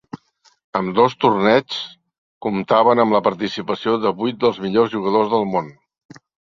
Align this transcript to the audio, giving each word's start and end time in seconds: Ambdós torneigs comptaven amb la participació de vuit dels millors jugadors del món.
Ambdós 0.79 1.15
torneigs 1.25 1.83
comptaven 2.47 3.05
amb 3.05 3.17
la 3.19 3.23
participació 3.31 3.97
de 4.09 4.17
vuit 4.25 4.43
dels 4.45 4.63
millors 4.69 4.97
jugadors 4.99 5.35
del 5.39 5.51
món. 5.57 5.75